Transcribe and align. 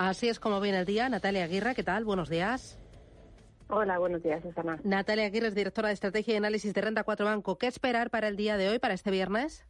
Así 0.00 0.30
es 0.30 0.40
como 0.40 0.62
viene 0.62 0.78
el 0.78 0.86
día. 0.86 1.10
Natalia 1.10 1.44
Aguirre, 1.44 1.74
¿qué 1.74 1.82
tal? 1.82 2.06
Buenos 2.06 2.30
días. 2.30 2.78
Hola, 3.68 3.98
buenos 3.98 4.22
días, 4.22 4.42
Susana. 4.42 4.80
Natalia 4.82 5.26
Aguirre 5.26 5.48
es 5.48 5.54
directora 5.54 5.88
de 5.88 5.94
Estrategia 5.94 6.32
y 6.32 6.36
Análisis 6.38 6.72
de 6.72 6.80
Renta 6.80 7.04
4 7.04 7.26
Banco. 7.26 7.58
¿Qué 7.58 7.66
esperar 7.66 8.08
para 8.08 8.28
el 8.28 8.36
día 8.38 8.56
de 8.56 8.70
hoy, 8.70 8.78
para 8.78 8.94
este 8.94 9.10
viernes? 9.10 9.66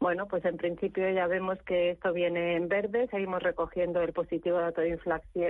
Bueno, 0.00 0.28
pues 0.28 0.44
en 0.44 0.56
principio 0.58 1.10
ya 1.10 1.26
vemos 1.26 1.58
que 1.62 1.90
esto 1.90 2.12
viene 2.12 2.54
en 2.54 2.68
verde. 2.68 3.08
Seguimos 3.10 3.42
recogiendo 3.42 4.00
el 4.00 4.12
positivo 4.12 4.58
dato 4.58 4.82
de 4.82 4.90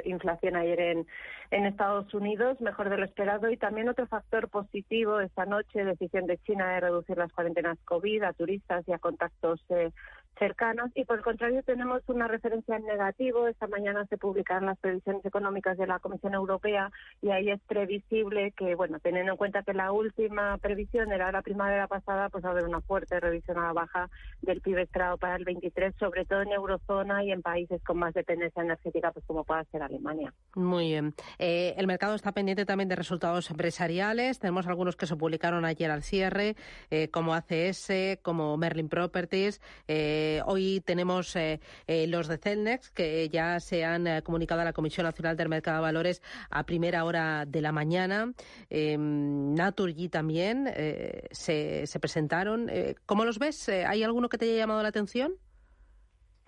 inflación, 0.04 0.56
ayer 0.56 0.80
en, 0.80 1.06
en 1.50 1.66
Estados 1.66 2.14
Unidos, 2.14 2.59
mejor 2.61 2.88
de 2.88 2.96
lo 2.96 3.04
esperado. 3.04 3.50
Y 3.50 3.59
también 3.59 3.88
otro 3.88 4.06
factor 4.06 4.48
positivo 4.48 5.20
esta 5.20 5.45
noche, 5.45 5.84
decisión 5.84 6.27
de 6.27 6.38
China 6.38 6.75
de 6.75 6.80
reducir 6.80 7.18
las 7.18 7.32
cuarentenas 7.32 7.79
COVID 7.84 8.22
a 8.22 8.32
turistas 8.32 8.88
y 8.88 8.93
a 8.93 8.98
contactos 8.98 9.61
eh, 9.68 9.90
cercanos 10.39 10.91
y 10.95 11.05
por 11.05 11.18
el 11.18 11.25
contrario 11.25 11.62
tenemos 11.62 12.02
una 12.07 12.29
referencia 12.29 12.77
en 12.77 12.84
negativo. 12.84 13.48
Esta 13.48 13.66
mañana 13.66 14.07
se 14.07 14.16
publicaron 14.16 14.66
las 14.66 14.79
previsiones 14.79 15.25
económicas 15.25 15.77
de 15.77 15.87
la 15.87 15.98
Comisión 15.98 16.34
Europea 16.34 16.91
y 17.23 17.30
ahí 17.30 17.51
es 17.51 17.61
previsible 17.66 18.52
que, 18.52 18.74
bueno, 18.74 18.98
teniendo 19.01 19.33
en 19.33 19.38
cuenta 19.38 19.62
que 19.62 19.74
la 19.74 19.92
última 19.92 20.56
previsión 20.59 21.12
era 21.12 21.33
la 21.33 21.42
primavera 21.42 21.87
pasada, 21.87 22.28
pues 22.28 22.45
va 22.45 22.48
a 22.48 22.52
haber 22.52 22.64
una 22.64 22.80
fuerte 22.80 23.19
revisión 23.20 23.59
a 23.59 23.64
la 23.64 23.73
baja 23.73 24.11
del 24.42 24.61
PIB 24.61 24.78
esperado 24.78 25.19
para 25.19 25.37
el 25.37 25.45
23, 25.45 25.95
sobre 25.98 26.24
todo 26.24 26.42
en 26.42 26.52
eurozona 26.52 27.25
y 27.25 27.33
en 27.33 27.42
países 27.42 27.83
con 27.83 27.98
más 27.98 28.14
dependencia 28.14 28.62
energética, 28.62 29.11
pues 29.12 29.25
como 29.27 29.45
pueda 29.45 29.64
ser 29.64 29.83
Alemania. 29.83 30.33
Muy 30.55 30.89
bien. 30.89 31.14
Eh, 31.39 31.75
el 31.77 31.86
mercado 31.86 32.14
está 32.14 32.33
pendiente 32.33 32.64
también 32.64 32.89
de 32.89 32.97
resultados 32.97 33.50
empresariales. 33.50 34.39
Tenemos 34.39 34.66
algunos 34.66 34.97
que 34.97 35.06
se 35.06 35.16
publicaron 35.16 35.64
ayer 35.64 35.91
al 35.91 36.02
cierre, 36.02 36.56
eh, 36.91 37.09
como 37.09 37.34
ACS, 37.34 38.19
como 38.23 38.56
Merlin 38.56 38.89
Properties. 38.89 39.61
Eh, 39.89 40.27
eh, 40.28 40.42
hoy 40.45 40.82
tenemos 40.84 41.34
eh, 41.37 41.60
eh, 41.87 42.06
los 42.06 42.28
de 42.28 42.38
Celnex, 42.38 42.91
que 42.91 43.28
ya 43.28 43.60
se 43.60 43.84
han 43.84 44.20
comunicado 44.23 44.60
a 44.60 44.64
la 44.64 44.73
Comisión 44.73 45.05
Nacional 45.05 45.36
del 45.36 45.48
Mercado 45.48 45.78
de 45.78 45.82
Valores 45.82 46.23
a 46.50 46.64
primera 46.64 47.05
hora 47.05 47.44
de 47.47 47.61
la 47.61 47.72
mañana. 47.72 48.33
Em, 48.69 49.55
Naturgy 49.55 50.08
también 50.08 50.66
se, 51.30 51.86
se, 51.86 52.00
presentaron. 52.00 52.70
¿Cómo 53.06 53.25
los 53.25 53.38
ves? 53.38 53.69
¿Hay 53.69 54.03
alguno 54.03 54.28
que 54.28 54.38
te 54.38 54.44
haya 54.44 54.56
llamado 54.56 54.83
la 54.83 54.88
atención? 54.88 55.34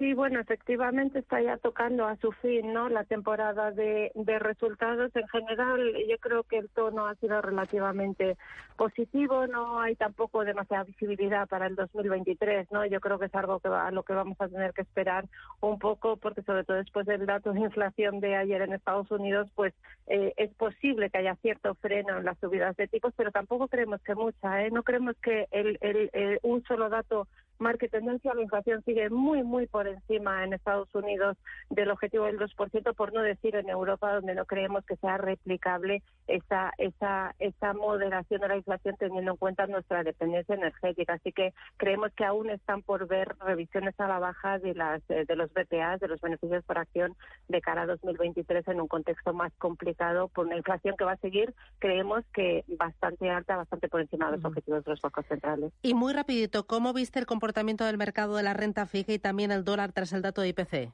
Sí, 0.01 0.15
bueno, 0.15 0.41
efectivamente 0.41 1.19
está 1.19 1.43
ya 1.43 1.59
tocando 1.59 2.07
a 2.07 2.17
su 2.17 2.33
fin, 2.33 2.73
¿no? 2.73 2.89
La 2.89 3.05
temporada 3.05 3.71
de, 3.71 4.11
de, 4.15 4.39
resultados 4.39 5.15
en 5.15 5.29
general, 5.29 5.93
yo 6.09 6.17
creo 6.17 6.43
que 6.43 6.57
el 6.57 6.71
tono 6.71 7.07
ha 7.07 7.15
sido 7.17 7.43
relativamente 7.43 8.39
positivo, 8.79 9.47
no 9.47 9.79
hay 9.79 9.97
tampoco 9.97 10.43
demasiada 10.43 10.85
visibilidad 10.85 11.47
para 11.47 11.67
el 11.67 11.77
2023, 11.77 12.73
¿no? 12.73 12.87
Yo 12.87 12.99
creo 12.99 13.19
que 13.19 13.27
es 13.27 13.35
algo 13.35 13.61
que 13.61 13.69
a 13.69 13.91
lo 13.91 14.03
que 14.03 14.15
vamos 14.15 14.41
a 14.41 14.49
tener 14.49 14.73
que 14.73 14.81
esperar 14.81 15.27
un 15.61 15.79
poco, 15.79 16.17
porque 16.17 16.41
sobre 16.45 16.65
todo 16.65 16.79
después 16.79 17.05
del 17.05 17.27
dato 17.27 17.53
de 17.53 17.61
inflación 17.61 18.21
de 18.21 18.37
ayer 18.37 18.63
en 18.63 18.73
Estados 18.73 19.11
Unidos, 19.11 19.51
pues 19.55 19.75
eh, 20.07 20.33
es 20.39 20.51
posible 20.55 21.11
que 21.11 21.19
haya 21.19 21.35
cierto 21.43 21.75
freno 21.75 22.17
en 22.17 22.25
las 22.25 22.39
subidas 22.39 22.75
de 22.79 22.89
tipos, 22.89 23.13
pero 23.19 23.33
tampoco 23.33 23.69
creemos 23.69 24.01
que 24.01 24.15
mucha, 24.15 24.65
¿eh? 24.65 24.71
No 24.71 24.83
creemos 24.83 25.15
que 25.23 25.47
el, 25.51 25.77
el 25.83 26.41
un 26.43 26.65
solo 26.65 26.89
dato 26.89 27.29
marque 27.61 27.89
tendencia, 27.89 28.35
la 28.35 28.43
inflación 28.43 28.83
sigue 28.85 29.11
muy, 29.11 29.43
muy 29.43 29.67
por 29.67 29.87
encima 29.87 30.45
en 30.45 30.55
Estados 30.55 30.93
Unidos 30.95 31.37
del 31.69 31.91
objetivo 31.91 32.25
del 32.25 32.39
2%, 32.39 32.95
por 32.95 33.13
no 33.13 33.21
decir 33.21 33.55
en 33.55 33.69
Europa, 33.69 34.15
donde 34.15 34.35
no 34.35 34.47
creemos 34.47 34.85
que 34.87 34.97
sea 34.97 35.19
replicable 35.19 36.03
esa, 36.27 36.73
esa, 36.79 37.35
esa 37.39 37.75
moderación 37.75 38.41
de 38.41 38.49
la 38.49 38.57
inflación 38.57 38.97
teniendo 38.99 39.33
en 39.33 39.37
cuenta 39.37 39.67
nuestra 39.67 40.03
dependencia 40.03 40.55
energética. 40.55 41.15
Así 41.15 41.33
que 41.33 41.53
creemos 41.77 42.13
que 42.15 42.25
aún 42.25 42.51
están 42.51 42.83
por 42.83 43.07
ver 43.07 43.37
revisiones 43.41 43.99
a 44.01 44.09
la 44.09 44.19
baja 44.19 44.59
de, 44.59 44.75
las, 44.75 45.07
de 45.07 45.37
los 45.37 45.53
BPAs, 45.53 46.01
de 46.01 46.09
los 46.09 46.21
beneficios 46.21 46.65
por 46.65 46.79
acción 46.79 47.15
de 47.49 47.61
cara 47.61 47.83
a 47.83 47.87
2023 47.87 48.67
en 48.69 48.81
un 48.81 48.89
contexto 48.89 49.35
más 49.35 49.53
complicado 49.59 50.29
por 50.29 50.47
una 50.47 50.57
inflación 50.57 50.97
que 50.97 51.05
va 51.05 51.13
a 51.13 51.17
seguir, 51.19 51.55
creemos 51.79 52.25
que 52.33 52.65
bastante 52.69 53.29
alta, 53.29 53.57
bastante 53.57 53.89
por 53.89 54.01
encima 54.01 54.31
de 54.31 54.39
los 54.39 54.45
objetivos 54.47 54.85
de 54.85 54.93
los 54.93 55.01
bancos 55.01 55.27
centrales. 55.27 55.73
Y 55.83 55.93
muy 55.95 56.15
rapidito, 56.15 56.67
¿cómo 56.67 56.93
viste 56.93 57.19
el 57.19 57.27
comportamiento 57.27 57.50
comportamiento 57.51 57.85
del 57.85 57.99
mercado 57.99 58.37
de 58.37 58.45
la 58.45 58.55
renta 58.55 58.87
fija 58.87 59.13
y 59.13 59.19
también 59.19 59.51
el 59.51 59.65
dólar 59.65 59.93
tras 59.93 60.13
el 60.13 60.23
dato 60.23 60.41
de 60.41 60.51
IPC? 60.51 60.93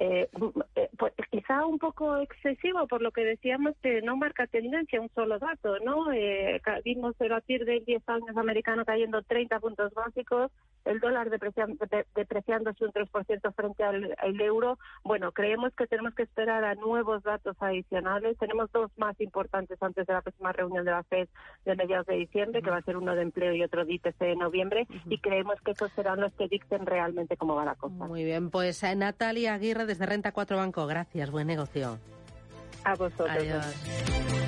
Eh, 0.00 0.28
eh, 0.76 0.88
pues 0.98 1.12
quizá 1.30 1.66
un 1.66 1.78
poco 1.78 2.18
excesivo 2.18 2.86
por 2.88 3.00
lo 3.00 3.12
que 3.12 3.24
decíamos 3.24 3.74
que 3.80 4.02
no 4.02 4.16
marca 4.16 4.48
tendencia 4.48 5.00
un 5.00 5.10
solo 5.14 5.38
dato, 5.38 5.78
¿no? 5.84 6.12
Eh, 6.12 6.60
vimos 6.84 7.14
el 7.20 7.32
ATIR 7.32 7.64
del 7.64 7.84
10 7.84 8.08
años 8.08 8.36
americano 8.36 8.84
cayendo 8.84 9.22
30 9.22 9.60
puntos 9.60 9.94
básicos, 9.94 10.50
el 10.88 11.00
dólar 11.00 11.28
depreciando, 11.28 11.76
depreciándose 12.14 12.84
un 12.84 12.92
3% 12.92 13.54
frente 13.54 13.84
al, 13.84 14.40
euro. 14.40 14.78
Bueno, 15.04 15.32
creemos 15.32 15.74
que 15.74 15.86
tenemos 15.86 16.14
que 16.14 16.22
esperar 16.22 16.64
a 16.64 16.74
nuevos 16.74 17.22
datos 17.22 17.56
adicionales. 17.60 18.38
Tenemos 18.38 18.72
dos 18.72 18.90
más 18.96 19.20
importantes 19.20 19.76
antes 19.82 20.06
de 20.06 20.12
la 20.12 20.22
próxima 20.22 20.52
reunión 20.52 20.84
de 20.84 20.92
la 20.92 21.02
FED 21.02 21.28
de 21.66 21.76
mediados 21.76 22.06
de 22.06 22.14
diciembre, 22.16 22.62
que 22.62 22.70
va 22.70 22.78
a 22.78 22.82
ser 22.82 22.96
uno 22.96 23.14
de 23.14 23.22
empleo 23.22 23.54
y 23.54 23.62
otro 23.62 23.84
de 23.84 23.94
IPC 23.94 24.18
de 24.18 24.36
noviembre, 24.36 24.86
y 25.06 25.18
creemos 25.18 25.60
que 25.60 25.72
esos 25.72 25.92
serán 25.92 26.20
los 26.20 26.32
que 26.34 26.48
dicten 26.48 26.86
realmente 26.86 27.36
cómo 27.36 27.54
va 27.54 27.64
la 27.64 27.74
cosa. 27.74 28.06
Muy 28.06 28.24
bien, 28.24 28.50
pues 28.50 28.82
eh, 28.82 28.96
Natalia 28.96 29.54
Aguirre 29.54 29.84
desde 29.84 30.06
Renta 30.06 30.32
4 30.32 30.56
Banco. 30.56 30.86
Gracias, 30.86 31.30
buen 31.30 31.46
negocio. 31.46 31.98
A 32.84 32.94
vosotros. 32.94 33.30
Adiós. 33.30 34.47